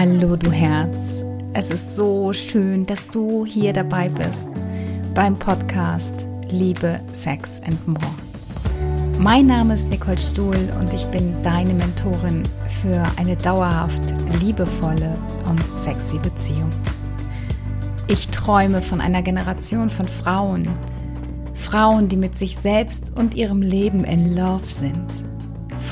Hallo 0.00 0.36
du 0.36 0.52
Herz, 0.52 1.24
es 1.54 1.70
ist 1.70 1.96
so 1.96 2.32
schön, 2.32 2.86
dass 2.86 3.08
du 3.08 3.44
hier 3.44 3.72
dabei 3.72 4.08
bist 4.08 4.48
beim 5.12 5.36
Podcast 5.36 6.24
Liebe, 6.50 7.00
Sex 7.10 7.60
and 7.66 7.88
More. 7.88 8.14
Mein 9.18 9.48
Name 9.48 9.74
ist 9.74 9.90
Nicole 9.90 10.16
Stuhl 10.16 10.68
und 10.78 10.94
ich 10.94 11.04
bin 11.06 11.34
deine 11.42 11.74
Mentorin 11.74 12.44
für 12.80 13.04
eine 13.16 13.36
dauerhaft 13.36 14.02
liebevolle 14.40 15.18
und 15.50 15.60
sexy 15.64 16.20
Beziehung. 16.20 16.70
Ich 18.06 18.28
träume 18.28 18.80
von 18.82 19.00
einer 19.00 19.22
Generation 19.22 19.90
von 19.90 20.06
Frauen, 20.06 20.68
Frauen, 21.54 22.06
die 22.06 22.16
mit 22.16 22.38
sich 22.38 22.56
selbst 22.56 23.18
und 23.18 23.34
ihrem 23.34 23.62
Leben 23.62 24.04
in 24.04 24.36
Love 24.36 24.64
sind 24.64 25.27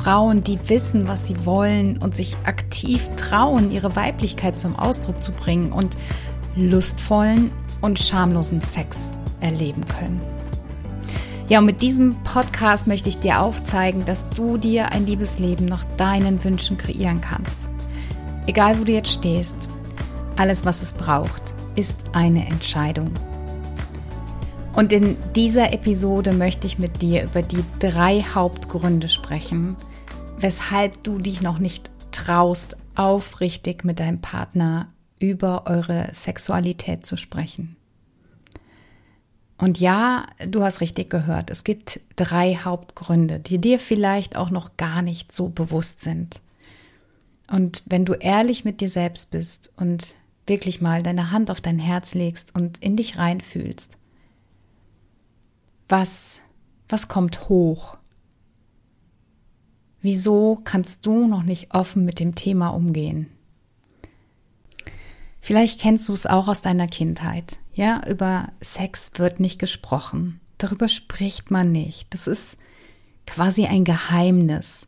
Frauen, 0.07 0.45
die 0.45 0.61
wissen, 0.69 1.09
was 1.09 1.27
sie 1.27 1.45
wollen 1.45 1.99
und 1.99 2.15
sich 2.15 2.37
aktiv 2.45 3.11
trauen, 3.17 3.73
ihre 3.73 3.97
Weiblichkeit 3.97 4.57
zum 4.57 4.77
Ausdruck 4.77 5.21
zu 5.21 5.33
bringen 5.33 5.73
und 5.73 5.97
lustvollen 6.55 7.51
und 7.81 7.99
schamlosen 7.99 8.61
Sex 8.61 9.17
erleben 9.41 9.85
können. 9.85 10.21
Ja, 11.49 11.59
und 11.59 11.65
mit 11.65 11.83
diesem 11.83 12.15
Podcast 12.23 12.87
möchte 12.87 13.09
ich 13.09 13.19
dir 13.19 13.41
aufzeigen, 13.41 14.05
dass 14.05 14.29
du 14.29 14.59
dir 14.59 14.93
ein 14.93 15.07
Liebesleben 15.07 15.67
nach 15.67 15.85
deinen 15.97 16.45
Wünschen 16.45 16.79
kreieren 16.79 17.21
kannst. 17.21 17.59
Egal, 18.47 18.79
wo 18.79 18.85
du 18.85 18.93
jetzt 18.93 19.11
stehst, 19.11 19.69
alles, 20.37 20.65
was 20.65 20.83
es 20.83 20.95
braucht, 20.95 21.43
ist 21.75 21.99
eine 22.13 22.47
Entscheidung. 22.47 23.11
Und 24.73 24.93
in 24.93 25.17
dieser 25.35 25.73
Episode 25.73 26.33
möchte 26.33 26.69
ich 26.69 26.79
mit 26.79 27.03
dir 27.03 27.25
über 27.25 27.43
die 27.43 27.65
drei 27.81 28.23
Hauptgründe 28.23 29.09
sprechen, 29.09 29.75
weshalb 30.39 31.03
du 31.03 31.19
dich 31.19 31.43
noch 31.43 31.59
nicht 31.59 31.91
traust, 32.13 32.77
aufrichtig 32.95 33.85
mit 33.85 34.01
deinem 34.01 34.21
Partner 34.21 34.93
über 35.19 35.67
eure 35.67 36.09
Sexualität 36.13 37.07
zu 37.07 37.17
sprechen. 37.17 37.77
Und 39.59 39.81
ja, 39.81 40.27
du 40.47 40.63
hast 40.63 40.81
richtig 40.81 41.09
gehört, 41.09 41.51
es 41.51 41.65
gibt 41.65 42.01
drei 42.17 42.57
Hauptgründe, 42.57 43.41
die 43.41 43.59
dir 43.59 43.79
vielleicht 43.79 44.37
auch 44.37 44.51
noch 44.51 44.77
gar 44.77 45.01
nicht 45.01 45.33
so 45.33 45.49
bewusst 45.49 46.03
sind. 46.03 46.41
Und 47.51 47.85
wenn 47.87 48.05
du 48.05 48.13
ehrlich 48.15 48.65
mit 48.65 48.81
dir 48.81 48.89
selbst 48.89 49.31
bist 49.31 49.73
und 49.77 50.15
wirklich 50.47 50.81
mal 50.81 51.03
deine 51.03 51.31
Hand 51.31 51.51
auf 51.51 51.61
dein 51.61 51.79
Herz 51.79 52.15
legst 52.15 52.55
und 52.55 52.79
in 52.79 52.97
dich 52.97 53.19
reinfühlst, 53.19 53.99
was, 55.89 56.43
was 56.89 57.09
kommt 57.09 57.49
hoch? 57.49 57.97
Wieso 60.07 60.61
kannst 60.63 61.05
du 61.05 61.27
noch 61.27 61.43
nicht 61.43 61.75
offen 61.75 62.05
mit 62.05 62.21
dem 62.21 62.37
Thema 62.37 62.69
umgehen? 62.69 63.27
Vielleicht 65.41 65.81
kennst 65.81 66.09
du 66.09 66.13
es 66.13 66.27
auch 66.27 66.47
aus 66.47 66.63
deiner 66.63 66.87
Kindheit. 66.87 67.57
Ja, 67.75 68.07
über 68.07 68.53
Sex 68.61 69.11
wird 69.17 69.41
nicht 69.41 69.59
gesprochen. 69.59 70.39
Darüber 70.59 70.89
spricht 70.89 71.51
man 71.51 71.73
nicht. 71.73 72.07
Das 72.15 72.29
ist 72.29 72.57
quasi 73.27 73.67
ein 73.67 73.83
Geheimnis. 73.83 74.87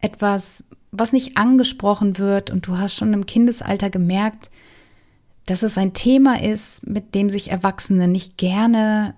Etwas, 0.00 0.66
was 0.92 1.12
nicht 1.12 1.36
angesprochen 1.36 2.18
wird 2.18 2.52
und 2.52 2.64
du 2.64 2.78
hast 2.78 2.94
schon 2.94 3.12
im 3.14 3.26
Kindesalter 3.26 3.90
gemerkt, 3.90 4.52
dass 5.46 5.64
es 5.64 5.76
ein 5.76 5.94
Thema 5.94 6.40
ist, 6.40 6.86
mit 6.86 7.16
dem 7.16 7.28
sich 7.28 7.50
Erwachsene 7.50 8.06
nicht 8.06 8.36
gerne 8.36 9.16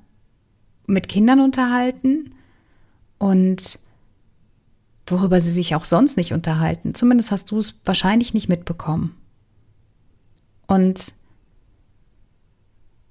mit 0.86 1.08
Kindern 1.08 1.40
unterhalten 1.40 2.34
und 3.18 3.78
worüber 5.10 5.40
sie 5.40 5.50
sich 5.50 5.74
auch 5.74 5.84
sonst 5.84 6.16
nicht 6.16 6.32
unterhalten. 6.32 6.94
Zumindest 6.94 7.30
hast 7.30 7.50
du 7.50 7.58
es 7.58 7.74
wahrscheinlich 7.84 8.34
nicht 8.34 8.48
mitbekommen. 8.48 9.16
Und 10.66 11.14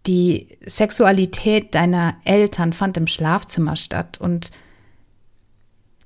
die 0.08 0.58
Sexualität 0.66 1.75
deiner 1.75 2.16
Eltern 2.23 2.73
fand 2.73 2.98
im 2.98 3.08
Schlafzimmer 3.08 3.76
statt 3.76 4.20
und 4.20 4.49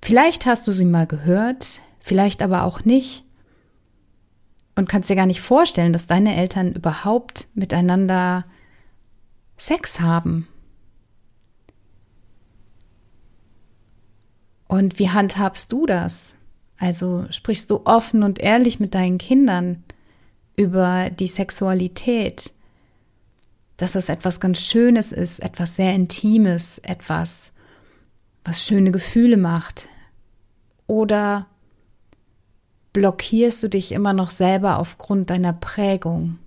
vielleicht 0.01 0.45
hast 0.45 0.67
du 0.67 0.71
sie 0.71 0.85
mal 0.85 1.07
gehört, 1.07 1.79
vielleicht 1.99 2.41
aber 2.41 2.63
auch 2.63 2.83
nicht 2.83 3.23
und 4.75 4.89
kannst 4.89 5.09
dir 5.09 5.15
gar 5.15 5.25
nicht 5.25 5.41
vorstellen, 5.41 5.93
dass 5.93 6.07
deine 6.07 6.35
Eltern 6.35 6.73
überhaupt 6.73 7.47
miteinander 7.53 8.45
Sex 9.57 9.99
haben. 9.99 10.47
Und 14.73 14.97
wie 14.97 15.11
handhabst 15.11 15.71
du 15.71 15.85
das? 15.85 16.33
Also 16.79 17.27
sprichst 17.29 17.69
du 17.69 17.81
offen 17.85 18.23
und 18.23 18.39
ehrlich 18.39 18.79
mit 18.79 18.95
deinen 18.95 19.19
Kindern 19.19 19.83
über 20.55 21.11
die 21.11 21.27
Sexualität, 21.27 22.51
dass 23.77 23.93
es 23.93 24.09
etwas 24.09 24.39
ganz 24.39 24.61
Schönes 24.65 25.11
ist, 25.11 25.43
etwas 25.43 25.75
sehr 25.75 25.93
Intimes, 25.93 26.79
etwas, 26.79 27.51
was 28.43 28.65
schöne 28.65 28.91
Gefühle 28.91 29.37
macht? 29.37 29.89
Oder 30.87 31.45
blockierst 32.93 33.61
du 33.61 33.67
dich 33.67 33.91
immer 33.91 34.13
noch 34.13 34.31
selber 34.31 34.79
aufgrund 34.79 35.29
deiner 35.29 35.53
Prägung? 35.53 36.39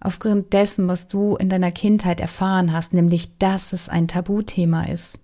Aufgrund 0.00 0.52
dessen, 0.52 0.88
was 0.88 1.06
du 1.06 1.36
in 1.36 1.48
deiner 1.48 1.70
Kindheit 1.70 2.18
erfahren 2.18 2.72
hast, 2.72 2.94
nämlich 2.94 3.38
dass 3.38 3.72
es 3.72 3.88
ein 3.88 4.08
Tabuthema 4.08 4.86
ist 4.86 5.21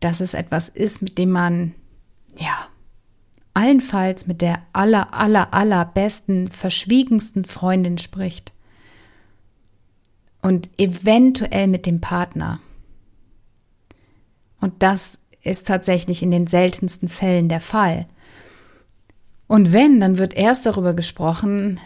dass 0.00 0.20
es 0.20 0.34
etwas 0.34 0.68
ist, 0.68 1.02
mit 1.02 1.18
dem 1.18 1.30
man, 1.30 1.74
ja, 2.36 2.68
allenfalls 3.54 4.26
mit 4.26 4.40
der 4.40 4.62
aller, 4.72 5.12
aller, 5.12 5.52
allerbesten, 5.52 6.50
verschwiegensten 6.50 7.44
Freundin 7.44 7.98
spricht. 7.98 8.52
Und 10.42 10.70
eventuell 10.78 11.66
mit 11.66 11.84
dem 11.84 12.00
Partner. 12.00 12.60
Und 14.60 14.82
das 14.82 15.18
ist 15.42 15.66
tatsächlich 15.66 16.22
in 16.22 16.30
den 16.30 16.46
seltensten 16.46 17.08
Fällen 17.08 17.48
der 17.48 17.60
Fall. 17.60 18.06
Und 19.46 19.72
wenn, 19.72 20.00
dann 20.00 20.16
wird 20.16 20.34
erst 20.34 20.64
darüber 20.64 20.94
gesprochen, 20.94 21.80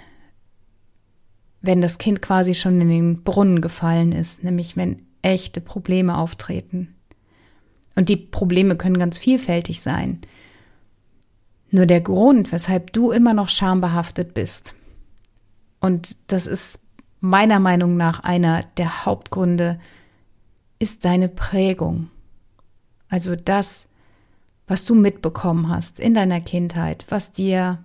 wenn 1.63 1.81
das 1.81 1.99
Kind 1.99 2.21
quasi 2.21 2.55
schon 2.55 2.81
in 2.81 2.89
den 2.89 3.23
Brunnen 3.23 3.61
gefallen 3.61 4.13
ist, 4.13 4.45
nämlich 4.45 4.77
wenn 4.77 5.07
echte 5.23 5.61
Probleme 5.61 6.19
auftreten. 6.19 6.94
Und 7.95 8.09
die 8.09 8.17
Probleme 8.17 8.77
können 8.77 8.99
ganz 8.99 9.19
vielfältig 9.19 9.81
sein. 9.81 10.21
Nur 11.71 11.87
der 11.87 12.01
Grund, 12.01 12.53
weshalb 12.53 12.93
du 12.93 13.11
immer 13.11 13.35
noch 13.35 13.49
schambehaftet 13.49 14.35
bist, 14.35 14.75
und 15.81 16.17
das 16.29 16.47
ist 16.47 16.81
meiner 17.21 17.59
Meinung 17.59 17.97
nach 17.97 18.21
einer 18.21 18.63
der 18.77 19.05
Hauptgründe, 19.05 19.79
ist 20.79 21.05
deine 21.05 21.29
Prägung. 21.29 22.11
Also 23.09 23.37
das, 23.37 23.87
was 24.67 24.85
du 24.85 24.95
mitbekommen 24.95 25.69
hast 25.69 26.01
in 26.01 26.15
deiner 26.15 26.41
Kindheit, 26.41 27.05
was 27.11 27.33
dir 27.33 27.85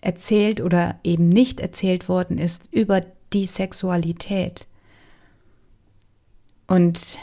erzählt 0.00 0.60
oder 0.60 0.98
eben 1.04 1.28
nicht 1.28 1.60
erzählt 1.60 2.08
worden 2.08 2.38
ist 2.38 2.72
über 2.72 3.02
die 3.32 3.44
Sexualität. 3.44 4.66
Und 6.66 7.18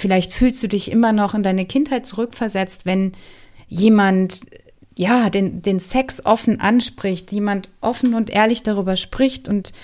Vielleicht 0.00 0.32
fühlst 0.32 0.62
du 0.62 0.66
dich 0.66 0.90
immer 0.90 1.12
noch 1.12 1.34
in 1.34 1.42
deine 1.42 1.66
Kindheit 1.66 2.06
zurückversetzt, 2.06 2.86
wenn 2.86 3.12
jemand 3.68 4.40
ja 4.96 5.28
den, 5.28 5.60
den 5.60 5.78
Sex 5.78 6.24
offen 6.24 6.58
anspricht, 6.58 7.30
jemand 7.32 7.68
offen 7.82 8.14
und 8.14 8.30
ehrlich 8.30 8.62
darüber 8.62 8.96
spricht 8.96 9.46
und 9.46 9.74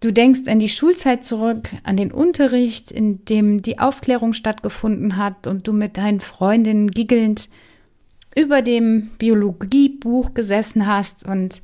du 0.00 0.10
denkst 0.10 0.40
an 0.46 0.58
die 0.58 0.70
Schulzeit 0.70 1.26
zurück, 1.26 1.68
an 1.82 1.98
den 1.98 2.12
Unterricht, 2.12 2.90
in 2.90 3.26
dem 3.26 3.60
die 3.60 3.78
Aufklärung 3.78 4.32
stattgefunden 4.32 5.18
hat 5.18 5.46
und 5.46 5.68
du 5.68 5.74
mit 5.74 5.98
deinen 5.98 6.20
Freundinnen 6.20 6.90
giggelnd 6.90 7.50
über 8.34 8.62
dem 8.62 9.10
Biologiebuch 9.18 10.32
gesessen 10.32 10.86
hast 10.86 11.26
und 11.28 11.60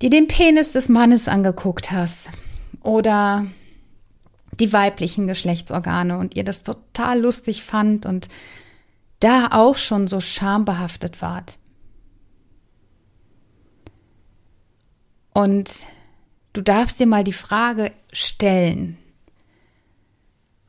dir 0.00 0.08
den 0.08 0.28
Penis 0.28 0.72
des 0.72 0.88
Mannes 0.88 1.28
angeguckt 1.28 1.90
hast 1.90 2.30
oder 2.80 3.44
die 4.60 4.72
weiblichen 4.72 5.26
Geschlechtsorgane 5.26 6.18
und 6.18 6.36
ihr 6.36 6.44
das 6.44 6.62
total 6.62 7.20
lustig 7.20 7.62
fand 7.62 8.06
und 8.06 8.28
da 9.20 9.48
auch 9.52 9.76
schon 9.76 10.06
so 10.06 10.20
schambehaftet 10.20 11.22
wart. 11.22 11.58
Und 15.32 15.86
du 16.52 16.62
darfst 16.62 16.98
dir 16.98 17.06
mal 17.06 17.24
die 17.24 17.32
Frage 17.32 17.92
stellen, 18.12 18.98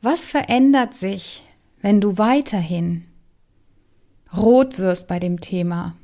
was 0.02 0.28
verändert 0.28 0.94
sich, 0.94 1.44
wenn 1.82 2.02
du 2.02 2.18
weiterhin 2.18 3.08
rot 4.36 4.78
wirst 4.78 5.08
bei 5.08 5.20
dem 5.20 5.42
Thema, 5.42 5.96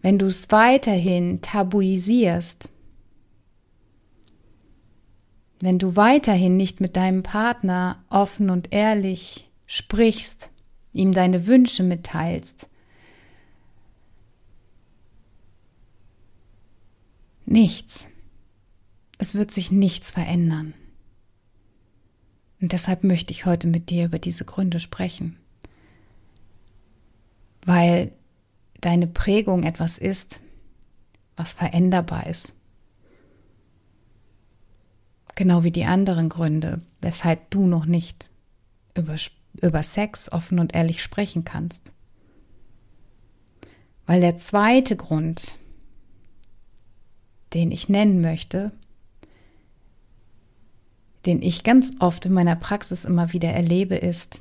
wenn 0.00 0.18
du 0.18 0.26
es 0.26 0.50
weiterhin 0.50 1.40
tabuisierst, 1.40 2.68
wenn 5.62 5.78
du 5.78 5.94
weiterhin 5.94 6.56
nicht 6.56 6.80
mit 6.80 6.96
deinem 6.96 7.22
Partner 7.22 8.04
offen 8.10 8.50
und 8.50 8.72
ehrlich 8.72 9.48
sprichst, 9.64 10.50
ihm 10.92 11.12
deine 11.12 11.46
Wünsche 11.46 11.84
mitteilst, 11.84 12.68
nichts. 17.46 18.08
Es 19.18 19.36
wird 19.36 19.52
sich 19.52 19.70
nichts 19.70 20.10
verändern. 20.10 20.74
Und 22.60 22.72
deshalb 22.72 23.04
möchte 23.04 23.30
ich 23.30 23.46
heute 23.46 23.68
mit 23.68 23.88
dir 23.88 24.06
über 24.06 24.18
diese 24.18 24.44
Gründe 24.44 24.80
sprechen. 24.80 25.36
Weil 27.64 28.10
deine 28.80 29.06
Prägung 29.06 29.62
etwas 29.62 29.98
ist, 29.98 30.40
was 31.36 31.52
veränderbar 31.52 32.26
ist. 32.26 32.56
Genau 35.34 35.64
wie 35.64 35.70
die 35.70 35.84
anderen 35.84 36.28
Gründe, 36.28 36.82
weshalb 37.00 37.50
du 37.50 37.66
noch 37.66 37.86
nicht 37.86 38.30
über, 38.94 39.16
über 39.60 39.82
Sex 39.82 40.30
offen 40.30 40.58
und 40.58 40.74
ehrlich 40.74 41.02
sprechen 41.02 41.44
kannst. 41.44 41.92
Weil 44.06 44.20
der 44.20 44.36
zweite 44.36 44.96
Grund, 44.96 45.58
den 47.54 47.70
ich 47.70 47.88
nennen 47.88 48.20
möchte, 48.20 48.72
den 51.24 51.40
ich 51.40 51.62
ganz 51.62 51.92
oft 52.00 52.26
in 52.26 52.32
meiner 52.32 52.56
Praxis 52.56 53.04
immer 53.04 53.32
wieder 53.32 53.50
erlebe, 53.50 53.96
ist, 53.96 54.40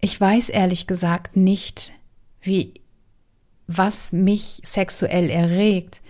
ich 0.00 0.20
weiß 0.20 0.50
ehrlich 0.50 0.86
gesagt 0.86 1.36
nicht, 1.36 1.92
wie, 2.40 2.74
was 3.66 4.12
mich 4.12 4.60
sexuell 4.62 5.30
erregt. 5.30 6.00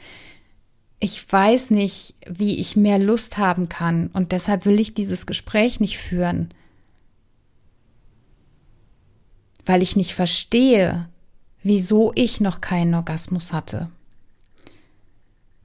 Ich 0.99 1.31
weiß 1.31 1.71
nicht, 1.71 2.15
wie 2.27 2.59
ich 2.59 2.77
mehr 2.77 2.99
Lust 2.99 3.37
haben 3.37 3.69
kann 3.69 4.09
und 4.09 4.33
deshalb 4.33 4.65
will 4.65 4.81
ich 4.81 4.95
dieses 4.95 5.27
Gespräch 5.27 5.79
nicht 5.79 5.99
führen, 5.99 6.55
weil 9.67 9.83
ich 9.83 9.95
nicht 9.95 10.15
verstehe, 10.15 11.09
wieso 11.63 12.13
ich 12.15 12.41
noch 12.41 12.61
keinen 12.61 12.95
Orgasmus 12.95 13.53
hatte, 13.53 13.91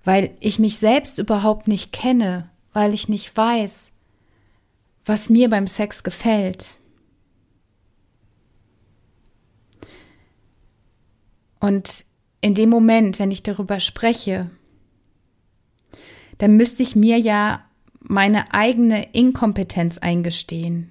weil 0.03 0.35
ich 0.39 0.59
mich 0.59 0.77
selbst 0.77 1.17
überhaupt 1.17 1.67
nicht 1.67 1.93
kenne, 1.93 2.49
weil 2.73 2.93
ich 2.93 3.07
nicht 3.07 3.35
weiß, 3.37 3.91
was 5.05 5.29
mir 5.29 5.49
beim 5.49 5.67
Sex 5.67 6.03
gefällt. 6.03 6.77
Und 11.59 12.05
in 12.41 12.55
dem 12.55 12.69
Moment, 12.69 13.19
wenn 13.19 13.31
ich 13.31 13.43
darüber 13.43 13.79
spreche, 13.79 14.49
dann 16.41 16.57
müsste 16.57 16.81
ich 16.81 16.95
mir 16.95 17.19
ja 17.19 17.63
meine 17.99 18.51
eigene 18.51 19.13
Inkompetenz 19.13 19.99
eingestehen. 19.99 20.89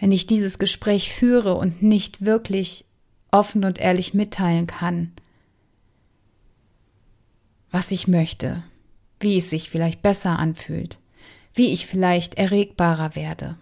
Wenn 0.00 0.10
ich 0.10 0.26
dieses 0.26 0.58
Gespräch 0.58 1.12
führe 1.12 1.54
und 1.54 1.80
nicht 1.80 2.24
wirklich 2.24 2.84
offen 3.30 3.64
und 3.64 3.78
ehrlich 3.78 4.12
mitteilen 4.12 4.66
kann, 4.66 5.12
was 7.70 7.92
ich 7.92 8.08
möchte, 8.08 8.64
wie 9.20 9.36
es 9.36 9.50
sich 9.50 9.70
vielleicht 9.70 10.02
besser 10.02 10.36
anfühlt, 10.36 10.98
wie 11.54 11.72
ich 11.72 11.86
vielleicht 11.86 12.34
erregbarer 12.34 13.14
werde. 13.14 13.56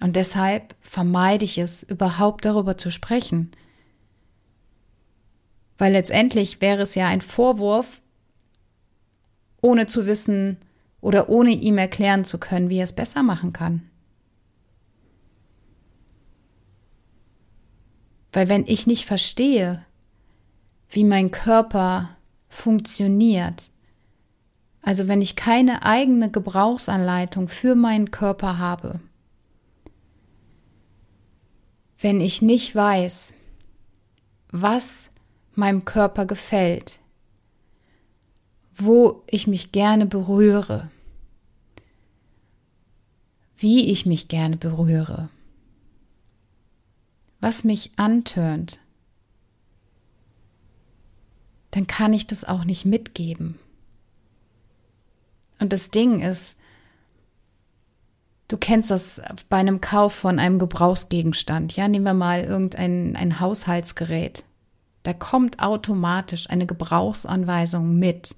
Und 0.00 0.16
deshalb 0.16 0.74
vermeide 0.80 1.44
ich 1.44 1.58
es, 1.58 1.82
überhaupt 1.82 2.46
darüber 2.46 2.78
zu 2.78 2.90
sprechen, 2.90 3.50
weil 5.76 5.92
letztendlich 5.92 6.62
wäre 6.62 6.80
es 6.80 6.94
ja 6.94 7.06
ein 7.08 7.20
Vorwurf, 7.20 8.01
ohne 9.62 9.86
zu 9.86 10.04
wissen 10.04 10.58
oder 11.00 11.30
ohne 11.30 11.52
ihm 11.52 11.78
erklären 11.78 12.26
zu 12.26 12.38
können, 12.38 12.68
wie 12.68 12.78
er 12.78 12.84
es 12.84 12.92
besser 12.92 13.22
machen 13.22 13.54
kann. 13.54 13.88
Weil 18.32 18.48
wenn 18.48 18.66
ich 18.66 18.86
nicht 18.86 19.06
verstehe, 19.06 19.84
wie 20.90 21.04
mein 21.04 21.30
Körper 21.30 22.16
funktioniert, 22.48 23.70
also 24.82 25.06
wenn 25.06 25.22
ich 25.22 25.36
keine 25.36 25.84
eigene 25.84 26.30
Gebrauchsanleitung 26.30 27.48
für 27.48 27.74
meinen 27.74 28.10
Körper 28.10 28.58
habe, 28.58 29.00
wenn 31.98 32.20
ich 32.20 32.42
nicht 32.42 32.74
weiß, 32.74 33.34
was 34.50 35.08
meinem 35.54 35.84
Körper 35.84 36.26
gefällt, 36.26 36.98
wo 38.84 39.22
ich 39.26 39.46
mich 39.46 39.72
gerne 39.72 40.06
berühre, 40.06 40.90
wie 43.56 43.90
ich 43.90 44.06
mich 44.06 44.28
gerne 44.28 44.56
berühre, 44.56 45.28
was 47.40 47.64
mich 47.64 47.92
antörnt, 47.96 48.78
dann 51.72 51.86
kann 51.86 52.12
ich 52.12 52.26
das 52.26 52.44
auch 52.44 52.64
nicht 52.64 52.84
mitgeben. 52.84 53.58
Und 55.58 55.72
das 55.72 55.90
Ding 55.90 56.20
ist, 56.20 56.58
du 58.48 58.56
kennst 58.56 58.90
das 58.90 59.22
bei 59.48 59.58
einem 59.58 59.80
Kauf 59.80 60.12
von 60.12 60.38
einem 60.38 60.58
Gebrauchsgegenstand. 60.58 61.76
Ja, 61.76 61.88
nehmen 61.88 62.04
wir 62.04 62.14
mal 62.14 62.42
irgendein 62.44 63.16
ein 63.16 63.40
Haushaltsgerät. 63.40 64.44
Da 65.04 65.12
kommt 65.12 65.60
automatisch 65.60 66.50
eine 66.50 66.66
Gebrauchsanweisung 66.66 67.98
mit. 67.98 68.34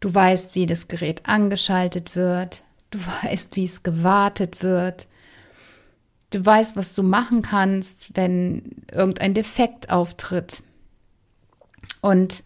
Du 0.00 0.12
weißt, 0.12 0.54
wie 0.54 0.66
das 0.66 0.88
Gerät 0.88 1.22
angeschaltet 1.26 2.16
wird. 2.16 2.64
Du 2.90 2.98
weißt, 3.22 3.54
wie 3.56 3.64
es 3.64 3.82
gewartet 3.82 4.62
wird. 4.62 5.06
Du 6.30 6.44
weißt, 6.44 6.76
was 6.76 6.94
du 6.94 7.02
machen 7.02 7.42
kannst, 7.42 8.10
wenn 8.14 8.84
irgendein 8.90 9.34
Defekt 9.34 9.90
auftritt. 9.90 10.62
Und 12.00 12.42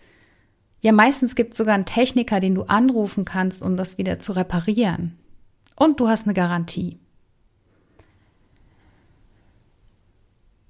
ja, 0.81 0.93
meistens 0.93 1.35
gibt 1.35 1.53
es 1.53 1.59
sogar 1.59 1.75
einen 1.75 1.87
Techniker, 1.87 2.41
den 2.41 2.55
du 2.55 2.65
anrufen 2.65 3.25
kannst, 3.25 3.63
um 3.63 3.77
das 3.77 3.99
wieder 3.99 4.19
zu 4.19 4.33
reparieren. 4.33 5.17
Und 5.77 6.01
du 6.01 6.09
hast 6.09 6.25
eine 6.25 6.35
Garantie. 6.35 6.99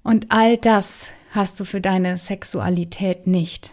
Und 0.03 0.27
all 0.29 0.57
das 0.57 1.09
hast 1.31 1.59
du 1.59 1.65
für 1.65 1.81
deine 1.81 2.17
Sexualität 2.17 3.27
nicht. 3.27 3.71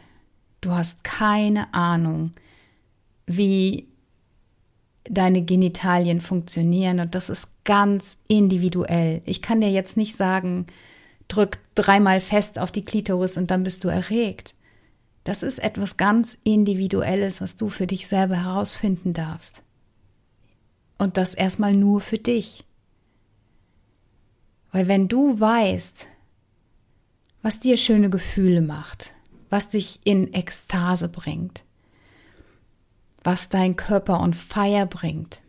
Du 0.60 0.72
hast 0.72 1.04
keine 1.04 1.72
Ahnung, 1.74 2.32
wie 3.36 3.88
deine 5.04 5.42
Genitalien 5.42 6.20
funktionieren 6.20 7.00
und 7.00 7.14
das 7.14 7.28
ist 7.28 7.50
ganz 7.64 8.18
individuell. 8.28 9.22
Ich 9.24 9.42
kann 9.42 9.60
dir 9.60 9.70
jetzt 9.70 9.96
nicht 9.96 10.16
sagen, 10.16 10.66
drück 11.28 11.58
dreimal 11.74 12.20
fest 12.20 12.58
auf 12.58 12.70
die 12.70 12.84
Klitoris 12.84 13.36
und 13.36 13.50
dann 13.50 13.64
bist 13.64 13.84
du 13.84 13.88
erregt. 13.88 14.54
Das 15.24 15.42
ist 15.42 15.58
etwas 15.58 15.96
ganz 15.96 16.36
Individuelles, 16.44 17.40
was 17.40 17.56
du 17.56 17.68
für 17.68 17.86
dich 17.86 18.06
selber 18.06 18.44
herausfinden 18.44 19.12
darfst. 19.12 19.62
Und 20.98 21.16
das 21.16 21.34
erstmal 21.34 21.74
nur 21.74 22.00
für 22.00 22.18
dich. 22.18 22.64
Weil 24.72 24.88
wenn 24.88 25.08
du 25.08 25.38
weißt, 25.38 26.06
was 27.42 27.60
dir 27.60 27.76
schöne 27.76 28.10
Gefühle 28.10 28.62
macht, 28.62 29.14
was 29.50 29.70
dich 29.70 30.00
in 30.04 30.32
Ekstase 30.32 31.08
bringt, 31.08 31.64
was 33.22 33.48
dein 33.48 33.76
Körper 33.76 34.20
on 34.20 34.34
fire 34.34 34.86
bringt, 34.86 35.42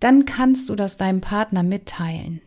dann 0.00 0.24
kannst 0.24 0.68
du 0.68 0.74
das 0.74 0.96
deinem 0.96 1.20
Partner 1.20 1.62
mitteilen. 1.62 2.40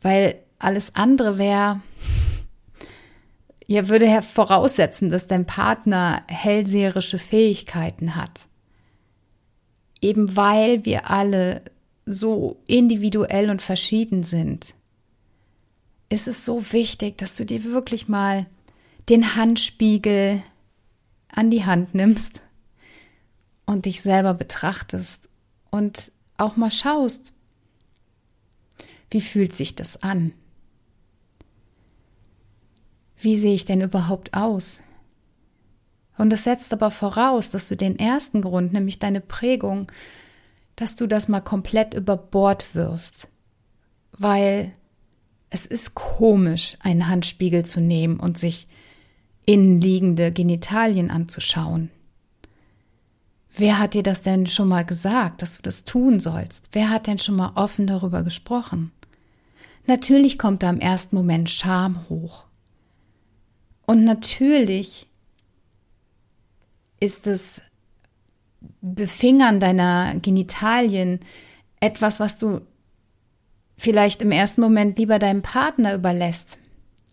Weil 0.00 0.42
alles 0.58 0.94
andere 0.94 1.38
wäre, 1.38 1.80
ja, 3.66 3.88
würde 3.88 4.22
voraussetzen, 4.22 5.10
dass 5.10 5.26
dein 5.26 5.44
Partner 5.44 6.22
hellseherische 6.28 7.18
Fähigkeiten 7.18 8.14
hat. 8.14 8.46
Eben 10.00 10.36
weil 10.36 10.84
wir 10.84 11.10
alle 11.10 11.62
so 12.04 12.56
individuell 12.66 13.50
und 13.50 13.62
verschieden 13.62 14.22
sind 14.22 14.76
ist 16.08 16.28
es 16.28 16.44
so 16.44 16.72
wichtig, 16.72 17.18
dass 17.18 17.34
du 17.34 17.44
dir 17.44 17.64
wirklich 17.64 18.08
mal 18.08 18.46
den 19.08 19.36
Handspiegel 19.36 20.42
an 21.28 21.50
die 21.50 21.64
Hand 21.64 21.94
nimmst 21.94 22.42
und 23.66 23.84
dich 23.86 24.00
selber 24.00 24.34
betrachtest 24.34 25.28
und 25.70 26.12
auch 26.38 26.56
mal 26.56 26.70
schaust, 26.70 27.32
wie 29.10 29.20
fühlt 29.20 29.52
sich 29.52 29.74
das 29.74 30.02
an? 30.02 30.32
Wie 33.18 33.36
sehe 33.36 33.54
ich 33.54 33.64
denn 33.64 33.80
überhaupt 33.80 34.34
aus? 34.34 34.80
Und 36.18 36.32
es 36.32 36.44
setzt 36.44 36.72
aber 36.72 36.90
voraus, 36.90 37.50
dass 37.50 37.68
du 37.68 37.76
den 37.76 37.98
ersten 37.98 38.42
Grund, 38.42 38.72
nämlich 38.72 38.98
deine 38.98 39.20
Prägung, 39.20 39.90
dass 40.74 40.96
du 40.96 41.06
das 41.06 41.28
mal 41.28 41.40
komplett 41.40 41.94
über 41.94 42.16
Bord 42.16 42.74
wirst, 42.74 43.28
weil 44.12 44.72
es 45.50 45.66
ist 45.66 45.94
komisch, 45.94 46.76
einen 46.80 47.08
Handspiegel 47.08 47.64
zu 47.64 47.80
nehmen 47.80 48.18
und 48.18 48.38
sich 48.38 48.68
innenliegende 49.46 50.32
Genitalien 50.32 51.10
anzuschauen. 51.10 51.90
Wer 53.56 53.78
hat 53.78 53.94
dir 53.94 54.02
das 54.02 54.20
denn 54.20 54.46
schon 54.46 54.68
mal 54.68 54.84
gesagt, 54.84 55.40
dass 55.40 55.56
du 55.56 55.62
das 55.62 55.84
tun 55.84 56.20
sollst? 56.20 56.68
Wer 56.72 56.90
hat 56.90 57.06
denn 57.06 57.18
schon 57.18 57.36
mal 57.36 57.52
offen 57.54 57.86
darüber 57.86 58.22
gesprochen? 58.22 58.92
Natürlich 59.86 60.38
kommt 60.38 60.62
da 60.62 60.68
im 60.68 60.80
ersten 60.80 61.16
Moment 61.16 61.48
Scham 61.48 62.08
hoch. 62.10 62.44
Und 63.86 64.04
natürlich 64.04 65.06
ist 67.00 67.26
das 67.26 67.62
Befingern 68.80 69.60
deiner 69.60 70.16
Genitalien 70.16 71.20
etwas, 71.80 72.20
was 72.20 72.36
du 72.36 72.60
vielleicht 73.78 74.22
im 74.22 74.32
ersten 74.32 74.60
Moment 74.60 74.98
lieber 74.98 75.18
deinem 75.18 75.42
Partner 75.42 75.94
überlässt. 75.94 76.58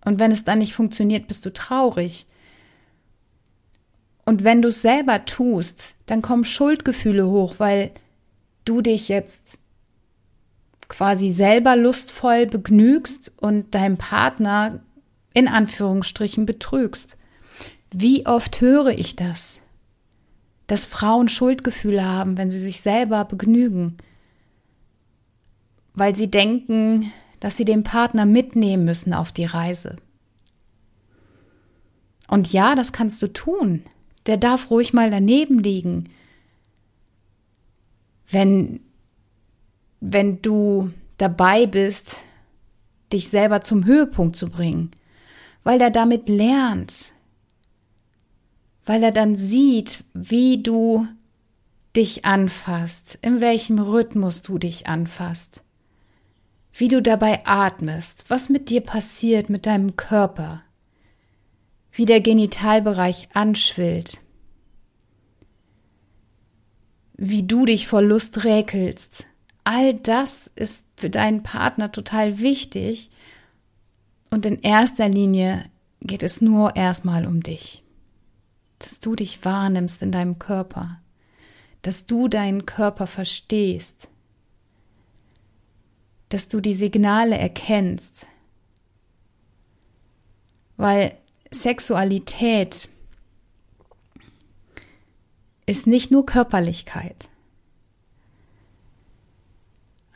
Und 0.06 0.20
wenn 0.20 0.32
es 0.32 0.44
dann 0.44 0.60
nicht 0.60 0.74
funktioniert, 0.74 1.28
bist 1.28 1.46
du 1.46 1.54
traurig. 1.54 2.28
Und 4.26 4.44
wenn 4.44 4.62
du 4.62 4.70
es 4.70 4.82
selber 4.82 5.26
tust, 5.26 5.96
dann 6.06 6.22
kommen 6.22 6.46
Schuldgefühle 6.46 7.28
hoch, 7.28 7.56
weil 7.58 7.92
du 8.66 8.82
dich 8.82 9.10
jetzt 9.10 9.58
quasi 10.88 11.32
selber 11.32 11.76
lustvoll 11.76 12.46
begnügst 12.46 13.32
und 13.38 13.74
deinem 13.74 13.98
Partner 13.98 14.82
in 15.34 15.48
Anführungsstrichen 15.48 16.46
betrügst. 16.46 17.18
Wie 17.92 18.26
oft 18.26 18.62
höre 18.62 18.98
ich 18.98 19.16
das? 19.16 19.60
Dass 20.68 20.86
Frauen 20.86 21.28
Schuldgefühle 21.28 22.06
haben, 22.06 22.38
wenn 22.38 22.50
sie 22.50 22.60
sich 22.60 22.82
selber 22.82 23.26
begnügen, 23.26 23.98
weil 25.94 26.16
sie 26.16 26.30
denken, 26.30 27.12
dass 27.44 27.58
sie 27.58 27.66
den 27.66 27.84
Partner 27.84 28.26
mitnehmen 28.26 28.86
müssen 28.86 29.14
auf 29.14 29.34
die 29.34 29.44
Reise. 29.44 29.98
Und 32.30 32.54
ja, 32.54 32.74
das 32.74 32.94
kannst 32.94 33.22
du 33.22 33.28
tun. 33.28 33.84
Der 34.28 34.38
darf 34.38 34.72
ruhig 34.72 34.94
mal 34.94 35.12
daneben 35.12 35.60
liegen. 35.60 36.10
Wenn, 38.30 38.80
wenn 40.00 40.42
du 40.42 40.94
dabei 41.18 41.66
bist, 41.66 42.24
dich 43.12 43.28
selber 43.28 43.60
zum 43.60 43.84
Höhepunkt 43.84 44.38
zu 44.38 44.50
bringen, 44.50 44.92
weil 45.66 45.82
er 45.82 45.92
damit 45.92 46.30
lernt, 46.30 47.12
weil 48.86 49.04
er 49.04 49.12
dann 49.12 49.36
sieht, 49.36 50.06
wie 50.14 50.64
du 50.64 51.10
dich 51.94 52.24
anfasst, 52.24 53.18
in 53.22 53.42
welchem 53.42 53.80
Rhythmus 53.80 54.44
du 54.44 54.58
dich 54.58 54.88
anfasst 54.88 55.62
wie 56.74 56.88
du 56.88 57.02
dabei 57.02 57.46
atmest, 57.46 58.26
was 58.30 58.50
mit 58.50 58.70
dir 58.70 58.82
passiert, 58.82 59.50
mit 59.50 59.66
deinem 59.66 59.96
Körper, 59.96 60.64
wie 61.92 62.06
der 62.06 62.20
Genitalbereich 62.20 63.30
anschwillt, 63.34 64.20
wie 67.16 67.44
du 67.44 67.66
dich 67.66 67.88
vor 67.88 68.02
Lust 68.02 68.44
räkelst. 68.44 69.28
All 69.64 69.94
das 69.94 70.52
ist 70.56 70.88
für 70.98 71.12
deinen 71.12 71.44
Partner 71.44 71.92
total 71.92 72.40
wichtig 72.40 73.12
und 74.32 74.46
in 74.46 74.62
erster 74.62 75.08
Linie 75.08 75.66
geht 76.02 76.24
es 76.24 76.42
nur 76.42 76.76
erstmal 76.76 77.28
um 77.28 77.44
dich, 77.44 77.84
dass 78.80 79.00
du 79.00 79.16
dich 79.16 79.46
wahrnimmst 79.46 80.02
in 80.02 80.12
deinem 80.12 80.40
Körper, 80.40 81.00
dass 81.84 82.08
du 82.08 82.28
deinen 82.28 82.66
Körper 82.66 83.06
verstehst 83.06 84.10
dass 86.34 86.50
du 86.50 86.62
die 86.62 86.74
Signale 86.74 87.38
erkennst. 87.38 88.26
Weil 90.78 91.16
Sexualität 91.52 92.90
ist 95.68 95.86
nicht 95.86 96.10
nur 96.10 96.26
Körperlichkeit, 96.26 97.30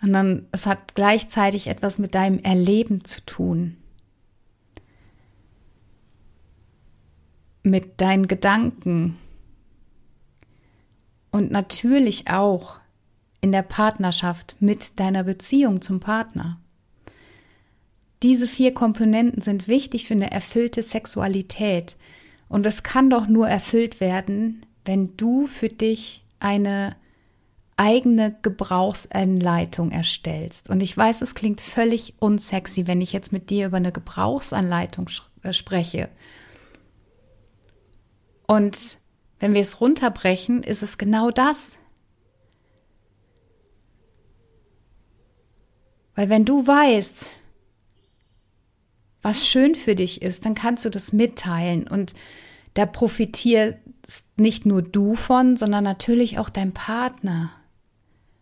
sondern 0.01 0.47
es 0.51 0.65
hat 0.65 0.95
gleichzeitig 0.95 1.67
etwas 1.67 1.99
mit 1.99 2.15
deinem 2.15 2.39
Erleben 2.39 3.05
zu 3.05 3.23
tun, 3.23 3.77
mit 7.61 8.01
deinen 8.01 8.27
Gedanken. 8.27 9.19
Und 11.29 11.51
natürlich 11.51 12.31
auch 12.31 12.79
in 13.41 13.51
der 13.51 13.61
Partnerschaft 13.61 14.55
mit 14.59 14.99
deiner 14.99 15.23
Beziehung 15.23 15.81
zum 15.81 15.99
Partner. 15.99 16.59
Diese 18.23 18.47
vier 18.47 18.73
Komponenten 18.73 19.41
sind 19.41 19.67
wichtig 19.67 20.07
für 20.07 20.15
eine 20.15 20.31
erfüllte 20.31 20.81
Sexualität. 20.81 21.95
Und 22.49 22.65
es 22.65 22.83
kann 22.83 23.09
doch 23.09 23.27
nur 23.27 23.47
erfüllt 23.47 23.99
werden, 23.99 24.65
wenn 24.85 25.15
du 25.17 25.47
für 25.47 25.69
dich 25.69 26.23
eine 26.39 26.95
eigene 27.75 28.35
Gebrauchsanleitung 28.41 29.91
erstellst. 29.91 30.69
Und 30.69 30.81
ich 30.81 30.97
weiß, 30.97 31.21
es 31.21 31.35
klingt 31.35 31.61
völlig 31.61 32.15
unsexy, 32.19 32.87
wenn 32.87 33.01
ich 33.01 33.13
jetzt 33.13 33.31
mit 33.31 33.51
dir 33.51 33.67
über 33.67 33.77
eine 33.77 33.91
Gebrauchsanleitung 33.91 35.09
äh, 35.43 35.53
spreche. 35.53 36.09
Und 38.47 38.97
wenn 39.39 39.53
wir 39.53 39.61
es 39.61 39.79
runterbrechen, 39.79 40.63
ist 40.63 40.81
es 40.81 40.97
genau 40.97 41.29
das. 41.29 41.77
Weil 46.17 46.29
wenn 46.29 46.45
du 46.45 46.65
weißt, 46.65 47.27
was 49.21 49.47
schön 49.47 49.75
für 49.75 49.93
dich 49.93 50.23
ist, 50.23 50.45
dann 50.45 50.55
kannst 50.55 50.83
du 50.83 50.89
das 50.89 51.13
mitteilen 51.13 51.87
und 51.87 52.15
da 52.73 52.87
profitierst 52.87 53.77
nicht 54.35 54.65
nur 54.65 54.81
du 54.81 55.15
von, 55.15 55.57
sondern 55.57 55.83
natürlich 55.83 56.39
auch 56.39 56.49
dein 56.49 56.73
Partner, 56.73 57.51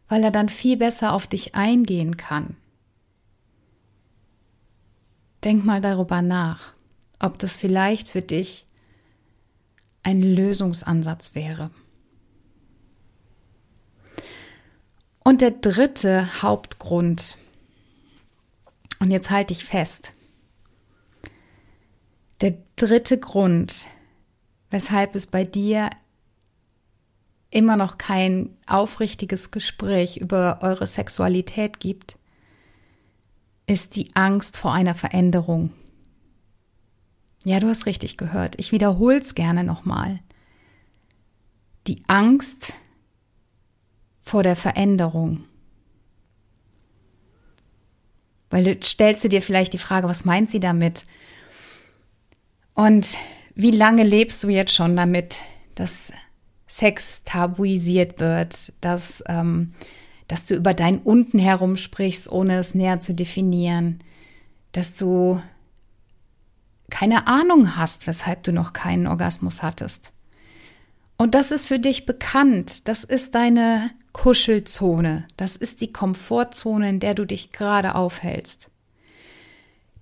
weil 0.08 0.24
er 0.24 0.32
dann 0.32 0.48
viel 0.48 0.78
besser 0.78 1.12
auf 1.12 1.28
dich 1.28 1.56
eingehen 1.56 2.16
kann. 2.16 2.56
Denk 5.44 5.66
mal 5.66 5.82
darüber 5.82 6.22
nach, 6.22 6.72
ob 7.20 7.38
das 7.40 7.58
vielleicht 7.58 8.08
für 8.08 8.22
dich 8.22 8.68
ein 10.02 10.22
Lösungsansatz 10.22 11.36
wäre. 11.36 11.72
Und 15.26 15.42
der 15.42 15.52
dritte 15.52 16.42
Hauptgrund, 16.42 17.38
und 19.00 19.12
jetzt 19.12 19.30
halte 19.30 19.54
ich 19.54 19.66
fest. 19.66 20.14
Der 22.42 22.58
dritte 22.76 23.18
Grund, 23.18 23.86
weshalb 24.70 25.16
es 25.16 25.28
bei 25.28 25.44
dir 25.44 25.90
immer 27.50 27.78
noch 27.78 27.98
kein 27.98 28.58
aufrichtiges 28.68 29.52
Gespräch 29.52 30.18
über 30.18 30.60
eure 30.62 30.88
Sexualität 30.88 31.80
gibt, 31.80 32.18
ist 33.68 33.96
die 33.96 34.16
Angst 34.16 34.58
vor 34.58 34.74
einer 34.74 34.96
Veränderung. 34.96 35.72
Ja, 37.46 37.60
du 37.60 37.68
hast 37.68 37.86
richtig 37.86 38.18
gehört. 38.18 38.60
Ich 38.60 38.72
wiederhole 38.72 39.18
es 39.18 39.36
gerne 39.36 39.64
nochmal. 39.64 40.20
Die 41.88 42.04
Angst 42.08 42.74
vor 44.22 44.44
der 44.44 44.56
Veränderung. 44.56 45.46
Weil 48.56 48.64
du 48.64 48.78
stellst 48.82 49.22
du 49.22 49.28
dir 49.28 49.42
vielleicht 49.42 49.74
die 49.74 49.78
Frage, 49.78 50.08
was 50.08 50.24
meint 50.24 50.50
sie 50.50 50.62
damit? 50.62 51.04
Und 52.74 53.18
wie 53.54 53.72
lange 53.72 54.04
lebst 54.04 54.42
du 54.46 54.48
jetzt 54.48 54.74
schon 54.74 54.96
damit, 54.96 55.36
dass 55.76 56.14
Sex 56.66 57.24
tabuisiert 57.26 58.22
wird, 58.22 58.72
dass, 58.80 59.22
ähm, 59.28 59.74
dass 60.30 60.46
du 60.46 60.56
über 60.56 60.74
dein 60.74 61.00
Unten 61.00 61.38
herum 61.38 61.76
sprichst, 61.76 62.32
ohne 62.32 62.58
es 62.58 62.74
näher 62.74 63.02
zu 63.02 63.14
definieren, 63.14 64.00
dass 64.72 64.94
du 64.94 65.42
keine 66.90 67.28
Ahnung 67.28 67.76
hast, 67.76 68.08
weshalb 68.08 68.44
du 68.44 68.54
noch 68.54 68.72
keinen 68.72 69.08
Orgasmus 69.08 69.64
hattest. 69.64 70.14
Und 71.18 71.36
das 71.36 71.52
ist 71.52 71.66
für 71.66 71.80
dich 71.80 72.06
bekannt. 72.06 72.88
Das 72.88 73.04
ist 73.04 73.36
deine 73.36 73.92
Kuschelzone. 74.16 75.28
Das 75.36 75.58
ist 75.58 75.82
die 75.82 75.92
Komfortzone, 75.92 76.88
in 76.88 77.00
der 77.02 77.16
du 77.16 77.26
dich 77.26 77.52
gerade 77.52 77.96
aufhältst. 77.96 78.72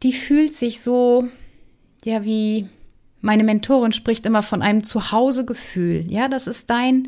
Die 0.04 0.14
fühlt 0.14 0.54
sich 0.54 0.82
so, 0.82 1.28
ja, 2.06 2.24
wie 2.24 2.70
meine 3.22 3.44
Mentorin 3.44 3.92
spricht 3.92 4.28
immer 4.28 4.44
von 4.44 4.62
einem 4.62 4.84
Zuhausegefühl. 4.84 6.06
Ja, 6.12 6.28
das 6.28 6.46
ist 6.46 6.70
dein 6.70 7.08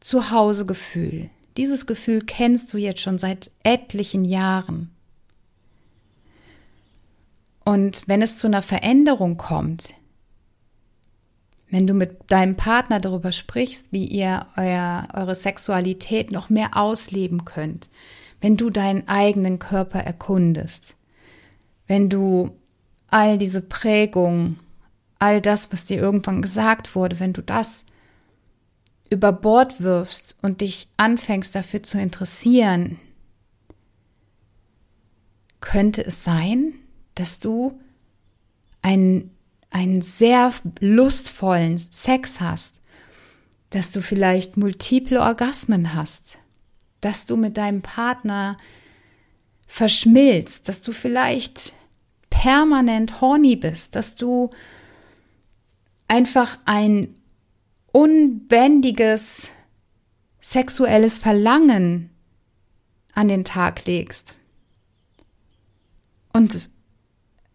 Zuhausegefühl. 0.00 1.30
Dieses 1.56 1.86
Gefühl 1.86 2.20
kennst 2.20 2.74
du 2.74 2.76
jetzt 2.76 3.00
schon 3.00 3.18
seit 3.18 3.50
etlichen 3.62 4.26
Jahren. 4.26 4.90
Und 7.64 8.02
wenn 8.06 8.20
es 8.20 8.36
zu 8.36 8.48
einer 8.48 8.62
Veränderung 8.62 9.38
kommt, 9.38 9.94
wenn 11.70 11.86
du 11.86 11.94
mit 11.94 12.30
deinem 12.30 12.56
Partner 12.56 13.00
darüber 13.00 13.32
sprichst, 13.32 13.92
wie 13.92 14.06
ihr 14.06 14.46
euer, 14.56 15.08
eure 15.12 15.34
Sexualität 15.34 16.30
noch 16.30 16.48
mehr 16.48 16.76
ausleben 16.76 17.44
könnt, 17.44 17.90
wenn 18.40 18.56
du 18.56 18.70
deinen 18.70 19.06
eigenen 19.08 19.58
Körper 19.58 20.00
erkundest, 20.00 20.96
wenn 21.86 22.08
du 22.08 22.50
all 23.08 23.38
diese 23.38 23.62
Prägungen, 23.62 24.58
all 25.18 25.40
das, 25.40 25.72
was 25.72 25.84
dir 25.84 25.98
irgendwann 25.98 26.42
gesagt 26.42 26.94
wurde, 26.94 27.20
wenn 27.20 27.32
du 27.32 27.42
das 27.42 27.84
über 29.10 29.32
Bord 29.32 29.80
wirfst 29.80 30.36
und 30.42 30.60
dich 30.60 30.88
anfängst 30.96 31.54
dafür 31.54 31.82
zu 31.82 31.98
interessieren, 31.98 32.98
könnte 35.60 36.04
es 36.04 36.22
sein, 36.22 36.74
dass 37.14 37.40
du 37.40 37.80
einen, 38.82 39.30
einen 39.70 40.02
sehr 40.02 40.52
lustvollen 40.80 41.78
Sex 41.78 42.40
hast, 42.40 42.76
dass 43.70 43.90
du 43.90 44.00
vielleicht 44.00 44.56
multiple 44.56 45.20
Orgasmen 45.20 45.94
hast, 45.94 46.38
dass 47.00 47.26
du 47.26 47.36
mit 47.36 47.56
deinem 47.56 47.82
Partner 47.82 48.56
verschmilzt, 49.66 50.68
dass 50.68 50.80
du 50.80 50.92
vielleicht 50.92 51.72
permanent 52.30 53.20
horny 53.20 53.56
bist, 53.56 53.94
dass 53.94 54.14
du 54.14 54.50
einfach 56.06 56.58
ein 56.64 57.14
unbändiges 57.92 59.48
sexuelles 60.40 61.18
Verlangen 61.18 62.10
an 63.12 63.28
den 63.28 63.44
Tag 63.44 63.84
legst. 63.84 64.36
Und 66.32 66.70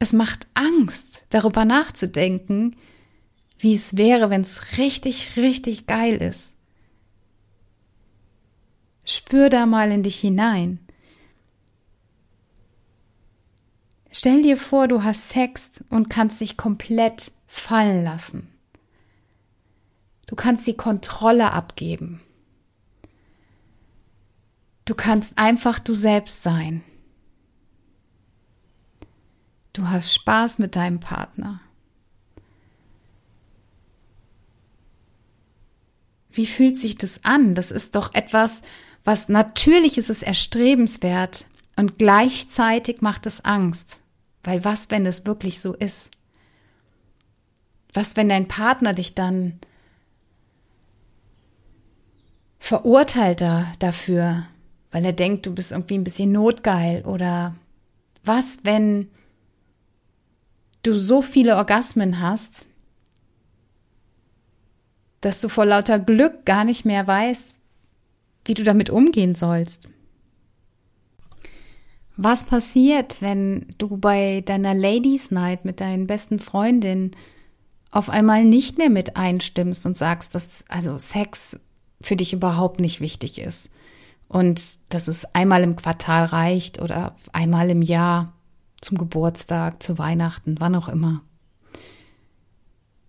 es 0.04 0.14
macht 0.14 0.48
Angst, 0.54 1.24
darüber 1.30 1.66
nachzudenken, 1.66 2.76
wie 3.58 3.74
es 3.74 3.98
wäre, 3.98 4.30
wenn 4.30 4.42
es 4.42 4.78
richtig, 4.78 5.38
richtig 5.38 5.88
geil 5.88 6.22
ist. 6.22 6.54
Spür 9.06 9.50
da 9.50 9.66
mal 9.66 9.92
in 9.92 10.04
dich 10.04 10.20
hinein. 10.20 10.80
Stell 14.12 14.42
dir 14.42 14.58
vor, 14.58 14.88
du 14.88 15.04
hast 15.04 15.30
Sex 15.30 15.84
und 15.90 16.10
kannst 16.10 16.42
dich 16.42 16.56
komplett 16.58 17.32
fallen 17.48 18.04
lassen. 18.04 18.50
Du 20.28 20.36
kannst 20.36 20.68
die 20.68 20.78
Kontrolle 20.78 21.52
abgeben. 21.52 22.22
Du 24.86 24.96
kannst 24.96 25.38
einfach 25.38 25.80
du 25.80 25.94
selbst 25.94 26.44
sein. 26.44 26.84
Du 29.84 29.90
hast 29.90 30.14
Spaß 30.14 30.60
mit 30.60 30.78
deinem 30.78 31.02
Partner. 31.02 31.60
Wie 36.32 36.46
fühlt 36.46 36.78
sich 36.78 36.98
das 36.98 37.26
an? 37.26 37.54
Das 37.54 37.70
ist 37.70 37.94
doch 37.96 38.14
etwas, 38.14 38.62
was 39.04 39.28
natürlich 39.28 39.98
ist 39.98 40.10
es 40.10 40.24
erstrebenswert 40.24 41.44
und 41.76 41.98
gleichzeitig 41.98 43.02
macht 43.02 43.26
es 43.26 43.44
Angst. 43.44 44.00
Weil 44.46 44.64
was, 44.64 44.90
wenn 44.90 45.06
es 45.06 45.26
wirklich 45.26 45.60
so 45.60 45.74
ist? 45.74 46.12
Was, 47.94 48.16
wenn 48.16 48.30
dein 48.30 48.48
Partner 48.48 48.94
dich 48.94 49.16
dann 49.16 49.60
verurteilt 52.58 53.42
da, 53.42 53.70
dafür, 53.80 54.48
weil 54.92 55.04
er 55.04 55.12
denkt, 55.12 55.46
du 55.46 55.54
bist 55.54 55.74
irgendwie 55.74 55.98
ein 55.98 56.06
bisschen 56.06 56.32
notgeil? 56.32 57.04
Oder 57.04 57.54
was, 58.24 58.60
wenn 58.64 59.10
du 60.84 60.98
so 60.98 61.22
viele 61.22 61.56
Orgasmen 61.56 62.20
hast, 62.20 62.66
dass 65.22 65.40
du 65.40 65.48
vor 65.50 65.66
lauter 65.66 66.00
Glück 66.00 66.46
gar 66.46 66.66
nicht 66.66 66.86
mehr 66.86 67.08
weißt, 67.08 67.56
wie 68.46 68.54
du 68.54 68.64
damit 68.64 68.90
umgehen 68.90 69.36
sollst? 69.36 69.88
Was 72.16 72.44
passiert, 72.44 73.22
wenn 73.22 73.66
du 73.78 73.98
bei 73.98 74.42
deiner 74.46 74.76
Ladies 74.76 75.32
Night 75.32 75.66
mit 75.66 75.80
deinen 75.80 76.06
besten 76.06 76.40
Freundinnen 76.40 77.12
auf 77.90 78.10
einmal 78.10 78.44
nicht 78.44 78.78
mehr 78.78 78.90
mit 78.90 79.16
einstimmst 79.16 79.86
und 79.86 79.98
sagst, 79.98 80.36
dass 80.36 80.66
also 80.68 80.98
Sex 81.00 81.60
für 82.02 82.16
dich 82.16 82.34
überhaupt 82.34 82.80
nicht 82.80 83.02
wichtig 83.02 83.40
ist 83.40 83.70
und 84.28 84.80
dass 84.90 85.08
es 85.08 85.26
einmal 85.34 85.64
im 85.64 85.76
Quartal 85.76 86.26
reicht 86.26 86.82
oder 86.82 87.16
einmal 87.32 87.70
im 87.70 87.82
Jahr 87.82 88.33
zum 88.84 88.98
Geburtstag, 88.98 89.82
zu 89.82 89.98
Weihnachten, 89.98 90.56
wann 90.60 90.76
auch 90.76 90.90
immer. 90.90 91.22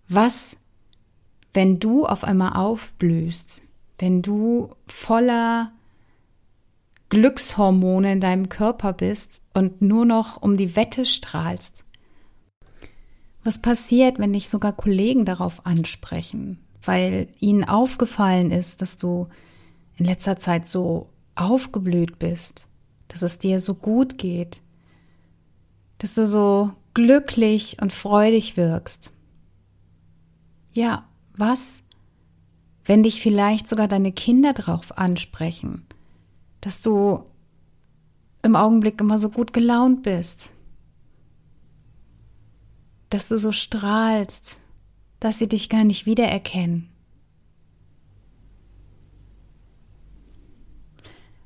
Was, 0.07 0.55
wenn 1.53 1.79
du 1.79 2.05
auf 2.05 2.23
einmal 2.23 2.53
aufblühst, 2.53 3.63
wenn 3.97 4.21
du 4.21 4.75
voller 4.87 5.71
Glückshormone 7.09 8.13
in 8.13 8.19
deinem 8.19 8.49
Körper 8.49 8.93
bist 8.93 9.41
und 9.53 9.81
nur 9.81 10.05
noch 10.05 10.41
um 10.41 10.57
die 10.57 10.75
Wette 10.75 11.05
strahlst? 11.05 11.83
Was 13.43 13.61
passiert, 13.61 14.19
wenn 14.19 14.33
dich 14.33 14.49
sogar 14.49 14.73
Kollegen 14.73 15.23
darauf 15.23 15.65
ansprechen, 15.65 16.59
weil 16.83 17.27
ihnen 17.39 17.63
aufgefallen 17.63 18.51
ist, 18.51 18.81
dass 18.81 18.97
du 18.97 19.27
in 19.97 20.05
letzter 20.05 20.37
Zeit 20.37 20.67
so 20.67 21.09
aufgeblüht 21.35 22.17
bist, 22.19 22.67
dass 23.07 23.21
es 23.21 23.39
dir 23.39 23.59
so 23.59 23.75
gut 23.75 24.17
geht, 24.17 24.61
dass 25.97 26.15
du 26.15 26.27
so 26.27 26.73
glücklich 26.93 27.77
und 27.81 27.93
freudig 27.93 28.57
wirkst? 28.57 29.13
Ja, 30.73 31.07
was, 31.35 31.79
wenn 32.83 33.03
dich 33.03 33.21
vielleicht 33.21 33.67
sogar 33.67 33.87
deine 33.87 34.11
Kinder 34.11 34.53
darauf 34.53 34.97
ansprechen, 34.97 35.85
dass 36.61 36.81
du 36.81 37.23
im 38.41 38.55
Augenblick 38.55 38.99
immer 39.01 39.19
so 39.19 39.29
gut 39.29 39.53
gelaunt 39.53 40.03
bist, 40.03 40.53
dass 43.09 43.27
du 43.27 43.37
so 43.37 43.51
strahlst, 43.51 44.59
dass 45.19 45.39
sie 45.39 45.47
dich 45.47 45.69
gar 45.69 45.83
nicht 45.83 46.05
wiedererkennen. 46.05 46.89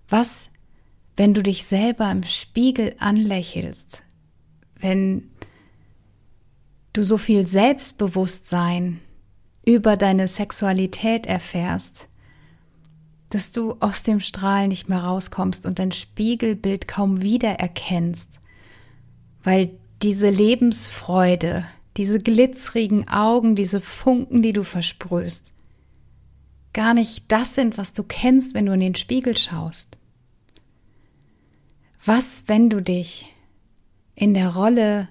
Was, 0.10 0.50
wenn 1.16 1.34
du 1.34 1.44
dich 1.44 1.66
selber 1.66 2.10
im 2.12 2.24
Spiegel 2.24 2.96
anlächelst, 3.00 4.04
wenn 4.80 5.30
du 6.94 7.04
so 7.04 7.18
viel 7.18 7.48
Selbstbewusstsein 7.48 9.00
über 9.66 9.98
deine 9.98 10.28
Sexualität 10.28 11.28
erfährst, 11.28 12.08
dass 13.30 13.52
du 13.52 13.76
aus 13.80 14.04
dem 14.04 14.20
Strahl 14.20 14.68
nicht 14.68 14.90
mehr 14.90 15.04
rauskommst 15.04 15.66
und 15.66 15.80
dein 15.80 15.92
Spiegelbild 15.92 16.88
kaum 16.88 17.22
wiedererkennst, 17.22 18.40
weil 19.44 19.72
diese 20.02 20.30
Lebensfreude, 20.30 21.66
diese 21.98 22.20
glitzerigen 22.20 23.08
Augen, 23.08 23.56
diese 23.56 23.82
Funken, 23.82 24.42
die 24.42 24.54
du 24.54 24.64
versprühst, 24.64 25.54
gar 26.74 26.94
nicht 26.94 27.26
das 27.32 27.56
sind, 27.56 27.78
was 27.78 27.94
du 27.94 28.04
kennst, 28.04 28.54
wenn 28.54 28.66
du 28.66 28.74
in 28.74 28.80
den 28.80 28.96
Spiegel 28.96 29.38
schaust. 29.38 29.98
Was, 32.04 32.44
wenn 32.48 32.70
du 32.70 32.82
dich 32.82 33.34
in 34.20 34.34
der 34.34 34.50
Rolle 34.50 35.08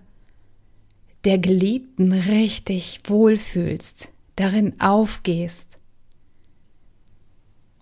der 1.25 1.39
Geliebten 1.39 2.13
richtig 2.13 3.01
wohlfühlst, 3.05 4.11
darin 4.37 4.79
aufgehst, 4.81 5.79